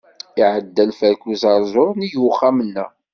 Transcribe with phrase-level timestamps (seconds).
[0.41, 2.91] Iɛedda lferk uẓerzur nnig uxxam-nneɣ.